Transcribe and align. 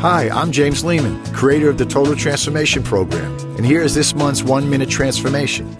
Hi, 0.00 0.28
I'm 0.28 0.52
James 0.52 0.84
Lehman, 0.84 1.24
creator 1.32 1.70
of 1.70 1.78
the 1.78 1.86
Total 1.86 2.14
Transformation 2.14 2.82
Program, 2.82 3.34
and 3.56 3.64
here 3.64 3.80
is 3.80 3.94
this 3.94 4.14
month's 4.14 4.42
one 4.42 4.68
minute 4.68 4.90
transformation. 4.90 5.74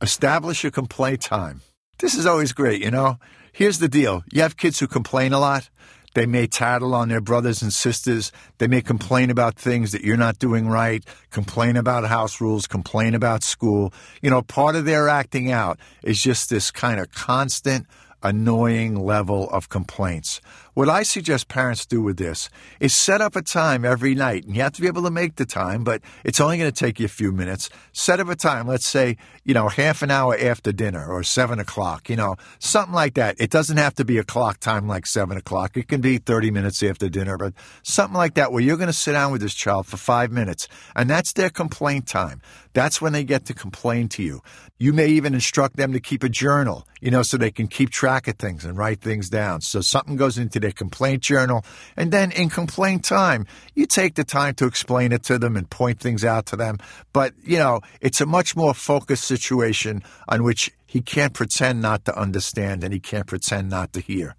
Establish 0.00 0.64
a 0.64 0.70
complaint 0.70 1.20
time. 1.20 1.60
This 1.98 2.14
is 2.14 2.24
always 2.24 2.54
great, 2.54 2.82
you 2.82 2.90
know? 2.90 3.18
Here's 3.52 3.78
the 3.78 3.88
deal 3.88 4.24
you 4.32 4.40
have 4.40 4.56
kids 4.56 4.80
who 4.80 4.86
complain 4.86 5.34
a 5.34 5.38
lot. 5.38 5.68
They 6.14 6.24
may 6.24 6.46
tattle 6.46 6.94
on 6.94 7.10
their 7.10 7.20
brothers 7.20 7.60
and 7.60 7.70
sisters. 7.70 8.32
They 8.56 8.68
may 8.68 8.80
complain 8.80 9.28
about 9.28 9.56
things 9.56 9.92
that 9.92 10.00
you're 10.00 10.16
not 10.16 10.38
doing 10.38 10.68
right, 10.68 11.04
complain 11.30 11.76
about 11.76 12.06
house 12.06 12.40
rules, 12.40 12.66
complain 12.66 13.14
about 13.14 13.42
school. 13.42 13.92
You 14.22 14.30
know, 14.30 14.40
part 14.40 14.76
of 14.76 14.86
their 14.86 15.10
acting 15.10 15.52
out 15.52 15.78
is 16.02 16.22
just 16.22 16.48
this 16.48 16.70
kind 16.70 16.98
of 17.00 17.12
constant, 17.12 17.86
annoying 18.22 18.96
level 18.96 19.48
of 19.50 19.68
complaints. 19.68 20.40
What 20.74 20.90
I 20.90 21.04
suggest 21.04 21.48
parents 21.48 21.86
do 21.86 22.02
with 22.02 22.18
this 22.18 22.50
is 22.80 22.94
set 22.94 23.22
up 23.22 23.34
a 23.34 23.40
time 23.40 23.84
every 23.84 24.14
night, 24.14 24.44
and 24.44 24.54
you 24.54 24.60
have 24.60 24.74
to 24.74 24.82
be 24.82 24.86
able 24.86 25.04
to 25.04 25.10
make 25.10 25.36
the 25.36 25.46
time, 25.46 25.84
but 25.84 26.02
it's 26.22 26.38
only 26.38 26.58
going 26.58 26.70
to 26.70 26.84
take 26.84 27.00
you 27.00 27.06
a 27.06 27.08
few 27.08 27.32
minutes. 27.32 27.70
Set 27.92 28.20
up 28.20 28.28
a 28.28 28.36
time, 28.36 28.66
let's 28.68 28.86
say, 28.86 29.16
you 29.42 29.54
know, 29.54 29.68
half 29.68 30.02
an 30.02 30.10
hour 30.10 30.36
after 30.38 30.72
dinner 30.72 31.06
or 31.06 31.22
seven 31.22 31.58
o'clock, 31.58 32.10
you 32.10 32.16
know, 32.16 32.36
something 32.58 32.92
like 32.92 33.14
that. 33.14 33.36
It 33.38 33.48
doesn't 33.50 33.78
have 33.78 33.94
to 33.94 34.04
be 34.04 34.18
a 34.18 34.24
clock 34.24 34.60
time 34.60 34.86
like 34.86 35.06
seven 35.06 35.38
o'clock. 35.38 35.78
It 35.78 35.88
can 35.88 36.02
be 36.02 36.18
30 36.18 36.50
minutes 36.50 36.82
after 36.82 37.08
dinner, 37.08 37.38
but 37.38 37.54
something 37.82 38.16
like 38.16 38.34
that 38.34 38.52
where 38.52 38.62
you're 38.62 38.76
going 38.76 38.88
to 38.88 38.92
sit 38.92 39.12
down 39.12 39.32
with 39.32 39.40
this 39.40 39.54
child 39.54 39.86
for 39.86 39.96
five 39.96 40.30
minutes, 40.30 40.68
and 40.94 41.08
that's 41.08 41.32
their 41.32 41.48
complaint 41.48 42.06
time. 42.06 42.42
That's 42.76 43.00
when 43.00 43.14
they 43.14 43.24
get 43.24 43.46
to 43.46 43.54
complain 43.54 44.10
to 44.10 44.22
you. 44.22 44.42
You 44.76 44.92
may 44.92 45.06
even 45.06 45.32
instruct 45.32 45.78
them 45.78 45.94
to 45.94 45.98
keep 45.98 46.22
a 46.22 46.28
journal, 46.28 46.86
you 47.00 47.10
know, 47.10 47.22
so 47.22 47.38
they 47.38 47.50
can 47.50 47.68
keep 47.68 47.88
track 47.88 48.28
of 48.28 48.36
things 48.36 48.66
and 48.66 48.76
write 48.76 49.00
things 49.00 49.30
down. 49.30 49.62
So 49.62 49.80
something 49.80 50.16
goes 50.16 50.36
into 50.36 50.60
their 50.60 50.72
complaint 50.72 51.22
journal. 51.22 51.64
And 51.96 52.12
then 52.12 52.32
in 52.32 52.50
complaint 52.50 53.02
time, 53.02 53.46
you 53.74 53.86
take 53.86 54.16
the 54.16 54.24
time 54.24 54.52
to 54.56 54.66
explain 54.66 55.12
it 55.12 55.22
to 55.22 55.38
them 55.38 55.56
and 55.56 55.70
point 55.70 56.00
things 56.00 56.22
out 56.22 56.44
to 56.46 56.56
them. 56.56 56.76
But, 57.14 57.32
you 57.42 57.56
know, 57.56 57.80
it's 58.02 58.20
a 58.20 58.26
much 58.26 58.54
more 58.54 58.74
focused 58.74 59.24
situation 59.24 60.02
on 60.28 60.42
which 60.42 60.70
he 60.96 61.02
can't 61.02 61.34
pretend 61.34 61.82
not 61.82 62.06
to 62.06 62.18
understand 62.18 62.82
and 62.82 62.90
he 62.90 62.98
can't 62.98 63.26
pretend 63.26 63.68
not 63.68 63.92
to 63.92 64.00
hear. 64.00 64.34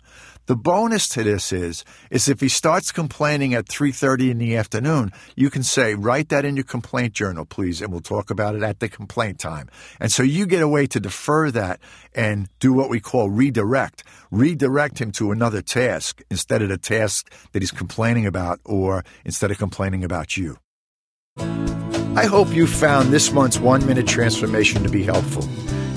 The 0.47 0.55
bonus 0.55 1.07
to 1.09 1.21
this 1.21 1.53
is 1.53 1.85
is 2.09 2.27
if 2.27 2.39
he 2.39 2.49
starts 2.49 2.91
complaining 2.91 3.53
at 3.53 3.67
3:30 3.67 4.31
in 4.31 4.39
the 4.39 4.57
afternoon, 4.57 5.11
you 5.35 5.51
can 5.51 5.61
say 5.61 5.93
write 5.93 6.29
that 6.29 6.45
in 6.45 6.55
your 6.55 6.63
complaint 6.63 7.13
journal 7.13 7.45
please 7.45 7.79
and 7.79 7.91
we'll 7.91 8.01
talk 8.15 8.31
about 8.31 8.55
it 8.55 8.63
at 8.63 8.79
the 8.79 8.89
complaint 8.89 9.37
time. 9.37 9.69
And 9.99 10.11
so 10.11 10.23
you 10.23 10.47
get 10.47 10.63
a 10.63 10.67
way 10.67 10.87
to 10.87 10.99
defer 10.99 11.51
that 11.51 11.79
and 12.15 12.47
do 12.59 12.73
what 12.73 12.89
we 12.89 12.99
call 12.99 13.29
redirect. 13.29 14.03
Redirect 14.31 14.99
him 14.99 15.11
to 15.11 15.31
another 15.31 15.61
task 15.61 16.23
instead 16.31 16.63
of 16.63 16.69
the 16.69 16.79
task 16.79 17.31
that 17.51 17.61
he's 17.61 17.77
complaining 17.83 18.25
about 18.25 18.59
or 18.65 19.05
instead 19.25 19.51
of 19.51 19.59
complaining 19.59 20.03
about 20.03 20.37
you. 20.37 20.57
I 22.23 22.25
hope 22.25 22.51
you 22.51 22.65
found 22.65 23.13
this 23.13 23.31
month's 23.31 23.59
1 23.59 23.85
minute 23.85 24.07
transformation 24.07 24.81
to 24.81 24.89
be 24.89 25.03
helpful. 25.03 25.47